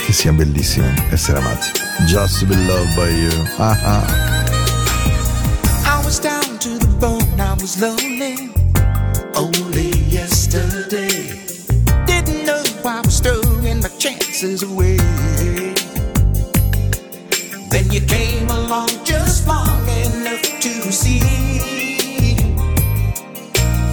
Che 0.06 0.12
sia 0.12 0.32
bellissimo 0.32 0.86
essere 1.10 1.38
amati. 1.38 1.72
Just 2.06 2.38
to 2.38 2.46
be 2.46 2.54
loved 2.64 2.94
by 2.94 3.08
you. 3.08 3.48
Ah 3.56 3.76
ah. 3.82 4.04
I 5.84 6.04
was 6.04 6.20
down 6.20 6.56
to 6.58 6.78
the 6.78 6.86
bone, 7.00 7.26
I 7.36 7.56
was 7.60 7.80
lonely. 7.80 8.52
Only 9.34 9.90
yesterday. 10.08 11.36
Didn't 12.06 12.44
know 12.44 12.62
I 12.84 13.00
was 13.04 13.18
throwing 13.18 13.80
my 13.80 13.88
chances 13.98 14.62
away. 14.62 14.98
Then 17.70 17.90
you 17.90 18.02
came 18.06 18.48
along 18.48 18.90
just 19.02 19.48
long 19.48 19.84
enough 19.88 20.60
to 20.60 20.92
see. 20.92 21.43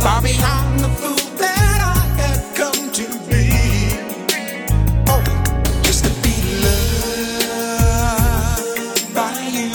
Far 0.01 0.21
beyond 0.23 0.79
the 0.81 0.89
fool 0.99 1.37
that 1.37 1.79
I 1.97 1.99
had 2.21 2.41
come 2.55 2.91
to 2.99 3.05
be. 3.29 3.45
Oh, 5.07 5.23
just 5.83 6.05
to 6.05 6.11
be 6.23 6.35
loved 9.03 9.13
by 9.15 9.33
you. 9.53 9.71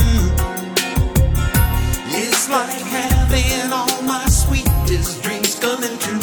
Like 2.51 2.81
having 2.83 3.73
all 3.73 4.03
my 4.03 4.27
sweetest 4.27 5.23
dreams 5.23 5.57
coming 5.61 5.99
true. 5.99 6.21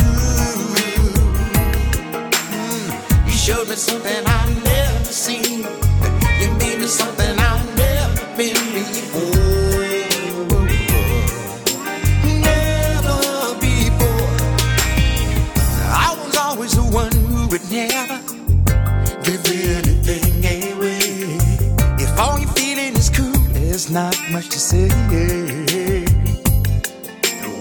Mm, 2.52 3.28
You 3.28 3.34
showed 3.34 3.68
me 3.70 3.76
something 3.76 4.26
I've 4.26 4.63
much 24.34 24.50
to 24.50 24.60
say. 24.60 24.88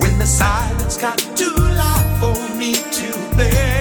When 0.00 0.18
the 0.18 0.26
silence 0.26 0.96
got 0.96 1.18
too 1.36 1.54
loud 1.54 2.06
for 2.18 2.56
me 2.56 2.72
to 2.72 3.36
bear, 3.36 3.71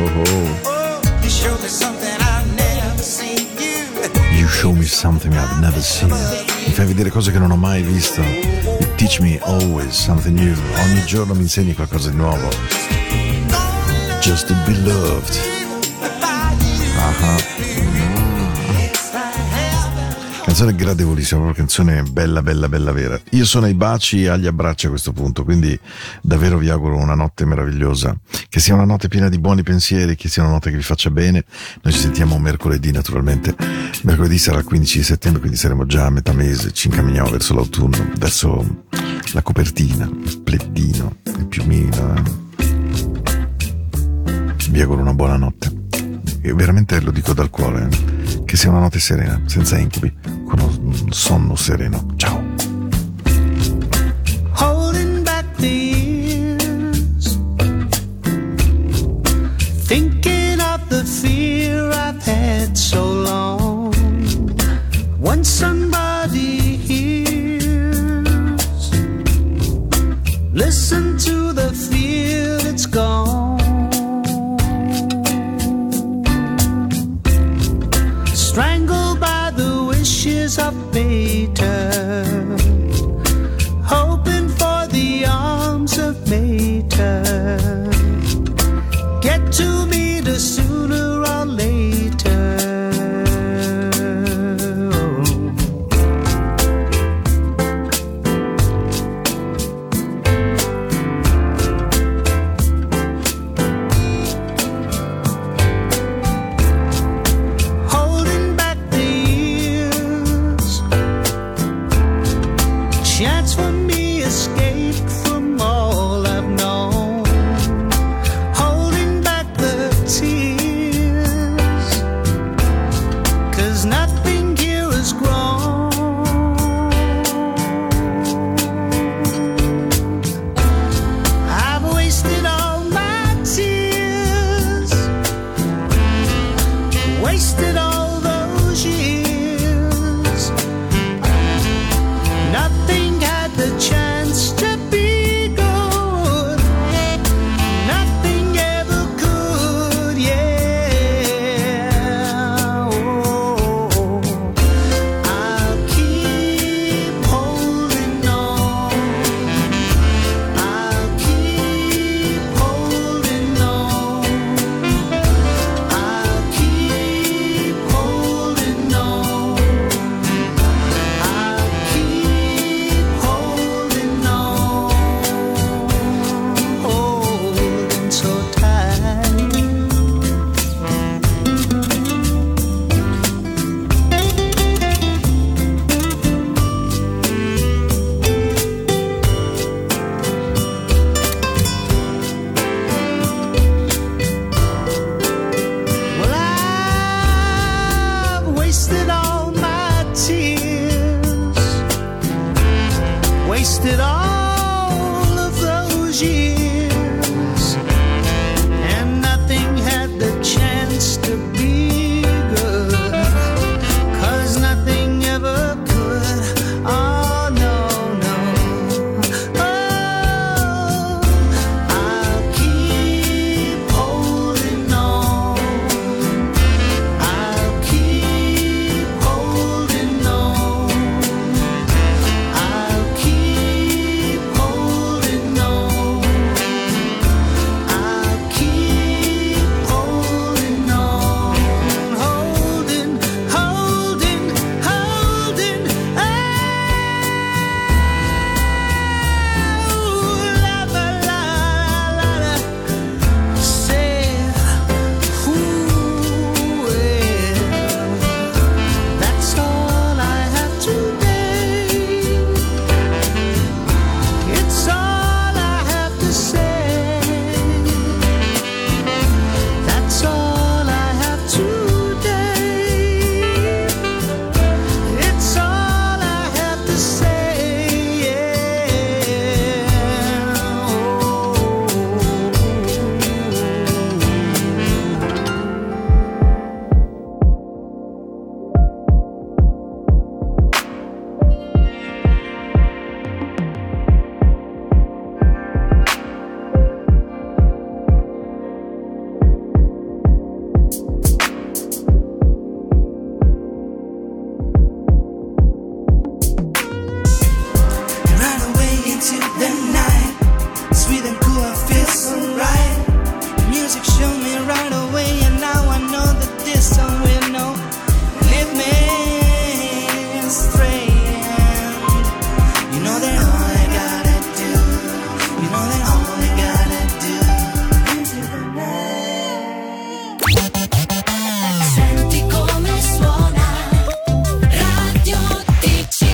oh. 0.00 1.00
You 1.22 1.28
show 1.28 1.56
me 1.58 1.68
something 1.68 2.14
I've 2.20 2.54
never 2.54 3.02
seen 3.02 3.48
you. 3.58 4.38
You 4.38 4.46
show 4.48 4.72
me 4.72 4.84
something 4.84 5.32
I've 5.32 5.60
never 5.60 5.80
seen. 5.80 6.08
Mi 6.08 6.72
fai 6.72 6.86
vedere 6.86 7.10
cose 7.10 7.30
che 7.32 7.38
non 7.38 7.50
ho 7.50 7.56
mai 7.56 7.82
visto. 7.82 8.22
You 8.22 8.94
teach 8.96 9.20
me 9.20 9.38
always 9.42 9.92
something 9.92 10.38
new. 10.38 10.56
Ogni 10.82 11.04
giorno 11.04 11.34
mi 11.34 11.42
insegni 11.42 11.74
qualcosa 11.74 12.10
di 12.10 12.16
nuovo. 12.16 12.48
Just 14.20 14.46
to 14.46 14.54
be 14.66 14.74
loved. 14.82 15.36
Uh-huh. 16.96 17.57
Canzone 20.58 20.76
gradevolissima, 20.76 21.40
proprio 21.42 21.64
canzone 21.64 22.02
bella, 22.02 22.42
bella, 22.42 22.68
bella 22.68 22.90
vera. 22.90 23.16
Io 23.30 23.44
sono 23.44 23.66
ai 23.66 23.74
baci 23.74 24.24
e 24.24 24.28
agli 24.28 24.48
abbracci 24.48 24.86
a 24.86 24.88
questo 24.88 25.12
punto, 25.12 25.44
quindi 25.44 25.78
davvero 26.20 26.58
vi 26.58 26.68
auguro 26.68 26.96
una 26.96 27.14
notte 27.14 27.44
meravigliosa, 27.44 28.18
che 28.48 28.58
sia 28.58 28.74
una 28.74 28.84
notte 28.84 29.06
piena 29.06 29.28
di 29.28 29.38
buoni 29.38 29.62
pensieri, 29.62 30.16
che 30.16 30.28
sia 30.28 30.42
una 30.42 30.50
notte 30.50 30.70
che 30.70 30.76
vi 30.76 30.82
faccia 30.82 31.10
bene. 31.10 31.44
Noi 31.80 31.92
ci 31.92 32.00
sentiamo 32.00 32.40
mercoledì 32.40 32.90
naturalmente. 32.90 33.54
Mercoledì 34.02 34.36
sarà 34.36 34.58
il 34.58 34.64
15 34.64 34.98
di 34.98 35.04
settembre, 35.04 35.38
quindi 35.38 35.58
saremo 35.58 35.86
già 35.86 36.06
a 36.06 36.10
metà 36.10 36.32
mese, 36.32 36.72
ci 36.72 36.88
incamminiamo 36.88 37.30
verso 37.30 37.54
l'autunno, 37.54 38.10
verso 38.16 38.86
la 39.34 39.42
copertina, 39.42 40.10
il 40.10 40.40
plettino, 40.40 41.18
il 41.22 41.46
piumino. 41.46 42.16
eh. 42.16 42.22
Vi 44.70 44.80
auguro 44.80 45.02
una 45.02 45.14
buona 45.14 45.36
notte. 45.36 45.72
E 46.40 46.52
veramente 46.52 47.00
lo 47.00 47.12
dico 47.12 47.32
dal 47.32 47.48
cuore, 47.48 47.88
eh. 47.88 48.17
Che 48.44 48.56
sia 48.56 48.70
una 48.70 48.80
notte 48.80 48.98
serena, 48.98 49.40
senza 49.46 49.78
incubi, 49.78 50.14
con 50.46 50.58
un 50.60 51.12
sonno 51.12 51.54
sereno. 51.56 52.14
Ciao. 52.16 52.58
holding 54.60 55.22
back 55.22 55.38